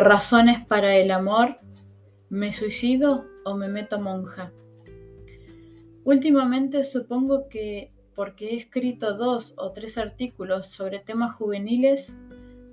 Razones 0.00 0.64
para 0.64 0.94
el 0.96 1.10
amor. 1.10 1.58
¿Me 2.28 2.52
suicido 2.52 3.26
o 3.44 3.56
me 3.56 3.68
meto 3.68 3.98
monja? 3.98 4.52
Últimamente 6.04 6.84
supongo 6.84 7.48
que 7.48 7.92
porque 8.14 8.50
he 8.50 8.56
escrito 8.56 9.14
dos 9.14 9.54
o 9.56 9.72
tres 9.72 9.98
artículos 9.98 10.68
sobre 10.68 11.00
temas 11.00 11.34
juveniles, 11.34 12.16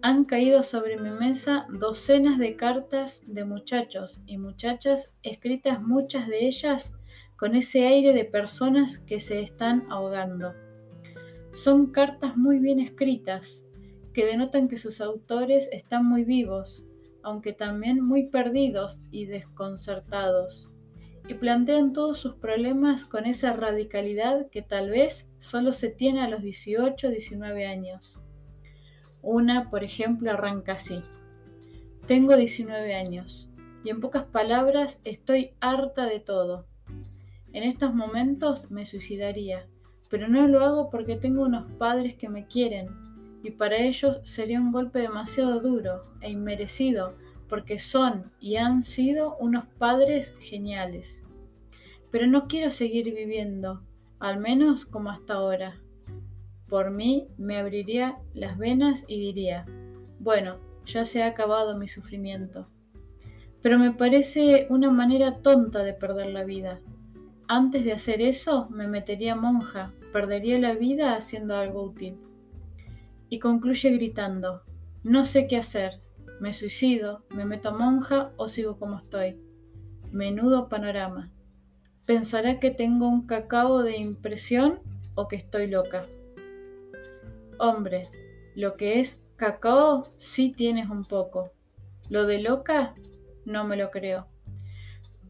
han 0.02 0.26
caído 0.26 0.62
sobre 0.62 0.98
mi 0.98 1.10
mesa 1.10 1.66
docenas 1.70 2.38
de 2.38 2.56
cartas 2.56 3.24
de 3.26 3.44
muchachos 3.44 4.22
y 4.28 4.38
muchachas 4.38 5.14
escritas 5.24 5.82
muchas 5.82 6.28
de 6.28 6.46
ellas 6.46 6.94
con 7.38 7.56
ese 7.56 7.88
aire 7.88 8.14
de 8.14 8.26
personas 8.26 9.00
que 9.00 9.20
se 9.20 9.42
están 9.42 9.86
ahogando. 9.90 10.54
Son 11.54 11.88
cartas 11.88 12.38
muy 12.38 12.60
bien 12.60 12.80
escritas, 12.80 13.66
que 14.14 14.26
denotan 14.26 14.68
que 14.68 14.78
sus 14.78 15.02
autores 15.02 15.70
están 15.72 16.06
muy 16.06 16.24
vivos, 16.24 16.86
aunque 17.26 17.54
también 17.54 18.06
muy 18.06 18.28
perdidos 18.28 19.00
y 19.10 19.26
desconcertados, 19.26 20.72
y 21.28 21.34
plantean 21.34 21.92
todos 21.92 22.20
sus 22.20 22.36
problemas 22.36 23.04
con 23.04 23.26
esa 23.26 23.54
radicalidad 23.54 24.48
que 24.52 24.62
tal 24.62 24.92
vez 24.92 25.32
solo 25.40 25.74
se 25.74 25.90
tiene 25.90 26.22
a 26.22 26.30
los 26.30 26.44
18 26.44 27.08
o 27.08 27.10
19 27.10 27.66
años. 27.66 28.20
Una, 29.24 29.72
por 29.72 29.84
ejemplo, 29.84 30.30
arranca 30.30 30.74
así. 30.74 31.02
Tengo 32.06 32.38
19 32.38 32.94
años 32.94 33.50
y 33.84 33.90
en 33.90 34.02
pocas 34.02 34.26
palabras 34.26 35.02
estoy 35.04 35.56
harta 35.62 36.06
de 36.06 36.20
todo. 36.20 36.68
En 37.54 37.64
estos 37.64 37.96
momentos 37.96 38.70
me 38.70 38.86
suicidaría, 38.86 39.68
pero 40.12 40.28
no 40.28 40.48
lo 40.48 40.60
hago 40.60 40.92
porque 40.92 41.16
tengo 41.16 41.42
unos 41.42 41.72
padres 41.80 42.14
que 42.14 42.30
me 42.30 42.46
quieren 42.46 43.05
y 43.46 43.52
para 43.52 43.78
ellos 43.78 44.22
sería 44.24 44.60
un 44.60 44.72
golpe 44.72 44.98
demasiado 45.00 45.60
duro 45.60 46.04
e 46.20 46.32
inmerecido 46.32 47.16
porque 47.48 47.78
son 47.78 48.32
y 48.40 48.56
han 48.56 48.82
sido 48.82 49.38
unos 49.38 49.68
padres 49.68 50.34
geniales. 50.40 51.24
Pero 52.10 52.26
no 52.26 52.48
quiero 52.48 52.72
seguir 52.72 53.14
viviendo, 53.14 53.84
al 54.20 54.40
menos 54.40 54.86
como 54.86 55.12
hasta 55.12 55.36
ahora. 55.36 55.80
Por 56.68 56.90
mí 56.90 57.28
me 57.38 57.60
abriría 57.60 58.18
las 58.34 58.58
venas 58.58 59.06
y 59.08 59.20
diría, 59.20 59.68
bueno, 60.20 60.58
ya 60.88 61.06
se 61.06 61.22
ha 61.22 61.28
acabado 61.28 61.78
mi 61.78 61.88
sufrimiento. 61.88 62.68
Pero 63.62 63.78
me 63.78 63.92
parece 63.92 64.66
una 64.72 64.90
manera 64.90 65.44
tonta 65.44 65.84
de 65.84 65.94
perder 65.94 66.32
la 66.32 66.46
vida. 66.46 66.80
Antes 67.48 67.86
de 67.86 67.92
hacer 67.92 68.24
eso, 68.24 68.68
me 68.72 68.88
metería 68.88 69.36
monja, 69.36 69.94
perdería 70.12 70.58
la 70.58 70.74
vida 70.74 71.16
haciendo 71.16 71.56
algo 71.56 71.84
útil 71.84 72.18
y 73.30 73.40
concluye 73.40 73.92
gritando, 73.92 74.64
no 75.04 75.26
sé 75.26 75.48
qué 75.48 75.58
hacer, 75.58 76.02
me 76.40 76.54
suicido, 76.54 77.24
me 77.30 77.46
meto 77.46 77.72
monja 77.72 78.32
o 78.38 78.48
sigo 78.48 78.78
como 78.78 78.98
estoy. 79.00 79.40
Menudo 80.12 80.70
panorama. 80.70 81.32
Pensará 82.06 82.60
que 82.60 82.72
tengo 82.72 83.08
un 83.08 83.26
cacao 83.26 83.84
de 83.84 83.98
impresión 83.98 84.80
o 85.16 85.28
que 85.28 85.36
estoy 85.36 85.68
loca. 85.68 86.06
Hombre, 87.58 88.08
lo 88.56 88.76
que 88.76 89.00
es 89.00 89.24
cacao 89.38 90.08
sí 90.18 90.52
tienes 90.52 90.90
un 90.90 91.06
poco. 91.06 91.52
Lo 92.10 92.26
de 92.26 92.42
loca 92.42 92.96
no 93.46 93.64
me 93.64 93.78
lo 93.78 93.92
creo. 93.92 94.28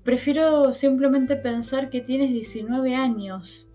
Prefiero 0.04 0.74
simplemente 0.74 1.36
pensar 1.36 1.90
que 1.90 2.02
tienes 2.02 2.32
19 2.32 2.96
años 2.96 3.70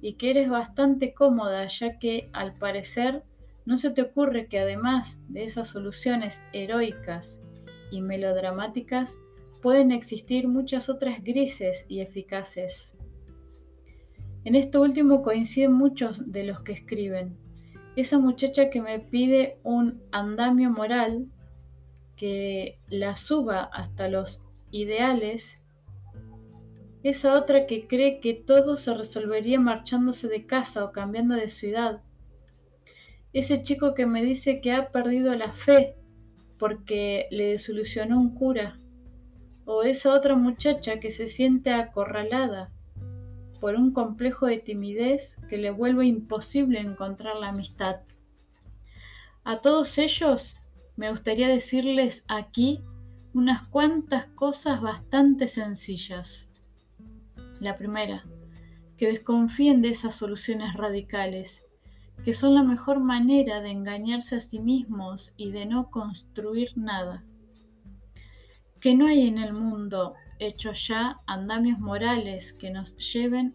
y 0.00 0.14
que 0.14 0.30
eres 0.30 0.48
bastante 0.48 1.14
cómoda, 1.14 1.66
ya 1.68 1.98
que 1.98 2.30
al 2.32 2.54
parecer 2.54 3.24
¿No 3.66 3.78
se 3.78 3.90
te 3.90 4.00
ocurre 4.00 4.46
que 4.46 4.60
además 4.60 5.20
de 5.28 5.42
esas 5.42 5.66
soluciones 5.66 6.40
heroicas 6.52 7.42
y 7.90 8.00
melodramáticas, 8.00 9.18
pueden 9.60 9.90
existir 9.90 10.46
muchas 10.46 10.88
otras 10.88 11.22
grises 11.24 11.84
y 11.88 12.00
eficaces? 12.00 12.96
En 14.44 14.54
esto 14.54 14.80
último 14.80 15.22
coinciden 15.22 15.72
muchos 15.72 16.30
de 16.30 16.44
los 16.44 16.60
que 16.60 16.72
escriben. 16.72 17.36
Esa 17.96 18.20
muchacha 18.20 18.70
que 18.70 18.80
me 18.80 19.00
pide 19.00 19.58
un 19.64 20.00
andamio 20.12 20.70
moral 20.70 21.26
que 22.14 22.78
la 22.86 23.16
suba 23.16 23.64
hasta 23.64 24.08
los 24.08 24.44
ideales, 24.70 25.60
esa 27.02 27.36
otra 27.36 27.66
que 27.66 27.88
cree 27.88 28.20
que 28.20 28.34
todo 28.34 28.76
se 28.76 28.94
resolvería 28.94 29.58
marchándose 29.58 30.28
de 30.28 30.46
casa 30.46 30.84
o 30.84 30.92
cambiando 30.92 31.34
de 31.34 31.48
ciudad, 31.48 32.02
ese 33.38 33.60
chico 33.60 33.92
que 33.92 34.06
me 34.06 34.24
dice 34.24 34.62
que 34.62 34.72
ha 34.72 34.90
perdido 34.90 35.34
la 35.36 35.52
fe 35.52 35.94
porque 36.58 37.26
le 37.30 37.48
desilusionó 37.48 38.18
un 38.18 38.34
cura. 38.34 38.80
O 39.66 39.82
esa 39.82 40.14
otra 40.14 40.36
muchacha 40.36 41.00
que 41.00 41.10
se 41.10 41.26
siente 41.26 41.70
acorralada 41.70 42.72
por 43.60 43.74
un 43.74 43.92
complejo 43.92 44.46
de 44.46 44.58
timidez 44.58 45.36
que 45.50 45.58
le 45.58 45.70
vuelve 45.70 46.06
imposible 46.06 46.80
encontrar 46.80 47.36
la 47.36 47.50
amistad. 47.50 47.96
A 49.44 49.58
todos 49.58 49.98
ellos 49.98 50.56
me 50.96 51.10
gustaría 51.10 51.48
decirles 51.48 52.24
aquí 52.28 52.84
unas 53.34 53.68
cuantas 53.68 54.24
cosas 54.28 54.80
bastante 54.80 55.46
sencillas. 55.46 56.48
La 57.60 57.76
primera, 57.76 58.24
que 58.96 59.08
desconfíen 59.08 59.82
de 59.82 59.90
esas 59.90 60.14
soluciones 60.14 60.72
radicales 60.72 61.65
que 62.24 62.32
son 62.32 62.54
la 62.54 62.62
mejor 62.62 63.00
manera 63.00 63.60
de 63.60 63.70
engañarse 63.70 64.36
a 64.36 64.40
sí 64.40 64.58
mismos 64.58 65.32
y 65.36 65.52
de 65.52 65.66
no 65.66 65.90
construir 65.90 66.76
nada. 66.76 67.24
Que 68.80 68.94
no 68.94 69.06
hay 69.06 69.26
en 69.26 69.38
el 69.38 69.52
mundo 69.52 70.14
hecho 70.38 70.72
ya 70.72 71.20
andamios 71.26 71.78
morales 71.78 72.52
que 72.52 72.70
nos 72.70 72.96
lleven 72.96 73.54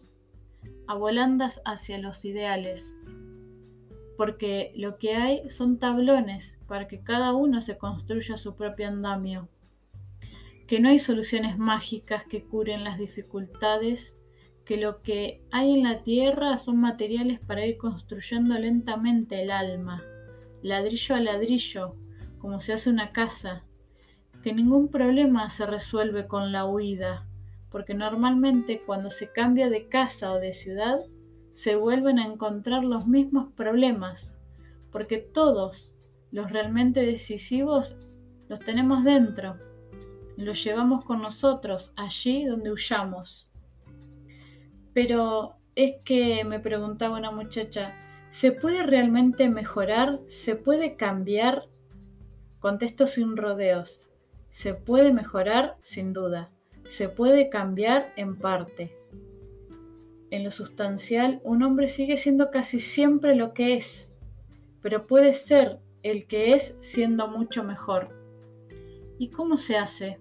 a 0.86 0.94
volandas 0.94 1.60
hacia 1.64 1.98
los 1.98 2.24
ideales, 2.24 2.96
porque 4.16 4.72
lo 4.76 4.98
que 4.98 5.14
hay 5.14 5.50
son 5.50 5.78
tablones 5.78 6.58
para 6.66 6.86
que 6.86 7.02
cada 7.02 7.34
uno 7.34 7.60
se 7.62 7.78
construya 7.78 8.36
su 8.36 8.56
propio 8.56 8.88
andamio, 8.88 9.48
que 10.66 10.80
no 10.80 10.88
hay 10.88 10.98
soluciones 10.98 11.58
mágicas 11.58 12.24
que 12.24 12.44
curen 12.44 12.84
las 12.84 12.98
dificultades 12.98 14.18
que 14.64 14.76
lo 14.76 15.02
que 15.02 15.42
hay 15.50 15.74
en 15.74 15.82
la 15.82 16.02
tierra 16.02 16.58
son 16.58 16.78
materiales 16.78 17.40
para 17.40 17.66
ir 17.66 17.76
construyendo 17.76 18.58
lentamente 18.58 19.42
el 19.42 19.50
alma, 19.50 20.02
ladrillo 20.62 21.14
a 21.14 21.20
ladrillo, 21.20 21.96
como 22.38 22.60
se 22.60 22.72
hace 22.72 22.90
una 22.90 23.12
casa, 23.12 23.64
que 24.42 24.52
ningún 24.52 24.88
problema 24.88 25.48
se 25.50 25.66
resuelve 25.66 26.26
con 26.26 26.52
la 26.52 26.64
huida, 26.64 27.26
porque 27.70 27.94
normalmente 27.94 28.80
cuando 28.84 29.10
se 29.10 29.30
cambia 29.32 29.68
de 29.70 29.88
casa 29.88 30.32
o 30.32 30.38
de 30.38 30.52
ciudad, 30.52 31.00
se 31.52 31.76
vuelven 31.76 32.18
a 32.18 32.26
encontrar 32.26 32.84
los 32.84 33.06
mismos 33.06 33.52
problemas, 33.52 34.34
porque 34.90 35.18
todos 35.18 35.94
los 36.30 36.50
realmente 36.50 37.00
decisivos 37.04 37.96
los 38.48 38.60
tenemos 38.60 39.04
dentro 39.04 39.58
y 40.36 40.42
los 40.42 40.62
llevamos 40.64 41.04
con 41.04 41.20
nosotros 41.20 41.92
allí 41.96 42.44
donde 42.44 42.72
huyamos. 42.72 43.51
Pero 44.92 45.56
es 45.74 45.94
que 46.04 46.44
me 46.44 46.60
preguntaba 46.60 47.18
una 47.18 47.30
muchacha, 47.30 47.94
¿se 48.30 48.52
puede 48.52 48.82
realmente 48.82 49.48
mejorar? 49.48 50.20
¿Se 50.26 50.56
puede 50.56 50.96
cambiar? 50.96 51.68
Contesto 52.58 53.06
sin 53.06 53.36
rodeos. 53.36 54.00
Se 54.50 54.74
puede 54.74 55.12
mejorar 55.12 55.76
sin 55.80 56.12
duda. 56.12 56.50
Se 56.86 57.08
puede 57.08 57.48
cambiar 57.48 58.12
en 58.16 58.36
parte. 58.38 58.94
En 60.30 60.44
lo 60.44 60.50
sustancial, 60.50 61.40
un 61.44 61.62
hombre 61.62 61.88
sigue 61.88 62.16
siendo 62.16 62.50
casi 62.50 62.78
siempre 62.78 63.34
lo 63.34 63.52
que 63.52 63.74
es, 63.74 64.12
pero 64.80 65.06
puede 65.06 65.34
ser 65.34 65.78
el 66.02 66.26
que 66.26 66.54
es 66.54 66.76
siendo 66.80 67.28
mucho 67.28 67.64
mejor. 67.64 68.08
¿Y 69.18 69.28
cómo 69.28 69.56
se 69.56 69.76
hace? 69.76 70.18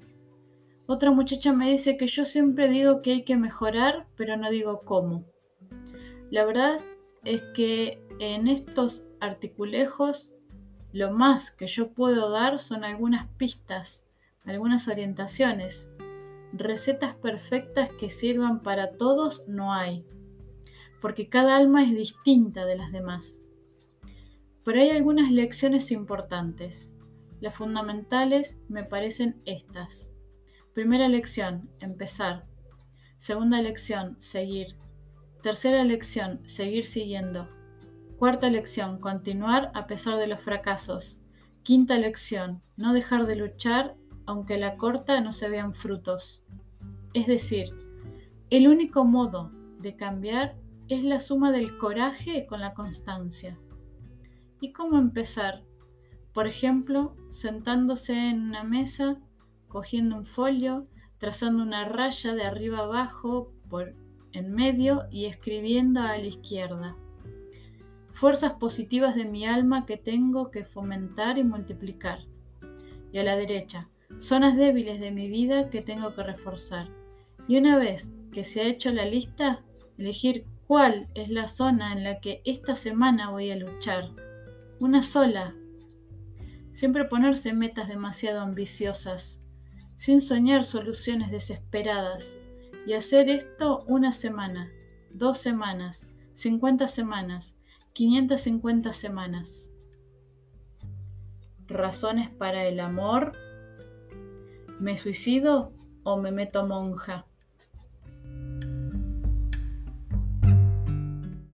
Otra 0.93 1.09
muchacha 1.09 1.53
me 1.53 1.71
dice 1.71 1.95
que 1.95 2.07
yo 2.07 2.25
siempre 2.25 2.67
digo 2.67 3.01
que 3.01 3.11
hay 3.11 3.23
que 3.23 3.38
mejorar, 3.38 4.07
pero 4.17 4.35
no 4.35 4.51
digo 4.51 4.81
cómo. 4.81 5.23
La 6.29 6.43
verdad 6.43 6.81
es 7.23 7.41
que 7.53 8.05
en 8.19 8.49
estos 8.49 9.05
articulejos 9.21 10.33
lo 10.91 11.13
más 11.13 11.49
que 11.49 11.67
yo 11.67 11.93
puedo 11.93 12.29
dar 12.29 12.59
son 12.59 12.83
algunas 12.83 13.29
pistas, 13.38 14.09
algunas 14.43 14.89
orientaciones. 14.89 15.89
Recetas 16.51 17.15
perfectas 17.15 17.89
que 17.97 18.09
sirvan 18.09 18.61
para 18.61 18.97
todos 18.97 19.47
no 19.47 19.71
hay, 19.71 20.05
porque 20.99 21.29
cada 21.29 21.55
alma 21.55 21.83
es 21.83 21.95
distinta 21.95 22.65
de 22.65 22.75
las 22.75 22.91
demás. 22.91 23.41
Pero 24.65 24.81
hay 24.81 24.89
algunas 24.89 25.31
lecciones 25.31 25.89
importantes. 25.89 26.91
Las 27.39 27.55
fundamentales 27.55 28.59
me 28.67 28.83
parecen 28.83 29.41
estas. 29.45 30.11
Primera 30.73 31.09
lección, 31.09 31.69
empezar. 31.79 32.45
Segunda 33.18 33.62
lección, 33.62 34.15
seguir. 34.19 34.77
Tercera 35.44 35.83
lección, 35.83 36.41
seguir 36.47 36.85
siguiendo. 36.85 37.50
Cuarta 38.18 38.50
lección, 38.50 39.00
continuar 39.00 39.71
a 39.73 39.85
pesar 39.85 40.18
de 40.18 40.27
los 40.27 40.39
fracasos. 40.39 41.19
Quinta 41.63 41.97
lección, 41.97 42.62
no 42.77 42.94
dejar 42.94 43.25
de 43.25 43.35
luchar 43.35 43.95
aunque 44.25 44.57
la 44.57 44.77
corta 44.77 45.19
no 45.19 45.33
se 45.33 45.50
vean 45.50 45.73
frutos. 45.73 46.44
Es 47.13 47.27
decir, 47.27 47.74
el 48.50 48.69
único 48.69 49.03
modo 49.03 49.51
de 49.79 49.97
cambiar 49.97 50.56
es 50.88 51.03
la 51.03 51.19
suma 51.19 51.51
del 51.51 51.77
coraje 51.77 52.45
con 52.45 52.62
la 52.62 52.74
constancia. 52.74 53.59
¿Y 54.62 54.71
cómo 54.71 54.97
empezar? 54.97 55.65
Por 56.33 56.47
ejemplo, 56.47 57.17
sentándose 57.29 58.29
en 58.29 58.41
una 58.41 58.63
mesa, 58.63 59.19
cogiendo 59.71 60.15
un 60.15 60.25
folio, 60.25 60.88
trazando 61.18 61.63
una 61.63 61.85
raya 61.85 62.33
de 62.33 62.44
arriba 62.44 62.79
abajo 62.79 63.53
por 63.69 63.95
en 64.33 64.53
medio 64.53 65.07
y 65.12 65.25
escribiendo 65.25 66.01
a 66.01 66.18
la 66.18 66.25
izquierda. 66.25 66.95
Fuerzas 68.12 68.53
positivas 68.53 69.15
de 69.15 69.25
mi 69.25 69.45
alma 69.45 69.85
que 69.85 69.97
tengo 69.97 70.51
que 70.51 70.65
fomentar 70.65 71.38
y 71.38 71.44
multiplicar. 71.44 72.19
Y 73.12 73.19
a 73.19 73.23
la 73.23 73.35
derecha, 73.35 73.89
zonas 74.19 74.56
débiles 74.56 75.00
de 75.00 75.12
mi 75.12 75.27
vida 75.27 75.69
que 75.69 75.81
tengo 75.81 76.13
que 76.15 76.24
reforzar. 76.24 76.89
Y 77.47 77.57
una 77.57 77.77
vez 77.77 78.13
que 78.31 78.44
se 78.44 78.62
ha 78.62 78.65
hecho 78.65 78.91
la 78.91 79.06
lista, 79.06 79.63
elegir 79.97 80.45
cuál 80.67 81.09
es 81.15 81.29
la 81.29 81.47
zona 81.47 81.94
en 81.94 82.03
la 82.03 82.19
que 82.19 82.41
esta 82.45 82.75
semana 82.75 83.29
voy 83.29 83.51
a 83.51 83.56
luchar. 83.56 84.09
Una 84.79 85.03
sola. 85.03 85.56
Siempre 86.71 87.06
ponerse 87.06 87.53
metas 87.53 87.89
demasiado 87.89 88.39
ambiciosas, 88.41 89.40
sin 90.01 90.19
soñar 90.19 90.63
soluciones 90.63 91.30
desesperadas, 91.30 92.36
y 92.88 92.94
hacer 92.94 93.30
esto 93.30 93.83
una 93.86 94.12
semana, 94.12 94.71
dos 95.12 95.38
semanas, 95.38 96.07
cincuenta 96.33 96.88
semanas, 96.88 97.56
550 97.94 98.94
semanas. 98.94 99.75
Razones 101.68 102.31
para 102.31 102.65
el 102.65 102.80
amor. 102.80 103.33
¿Me 104.80 104.98
suicido 104.98 105.71
o 106.01 106.18
me 106.18 106.31
meto 106.31 106.65
monja? 106.65 107.27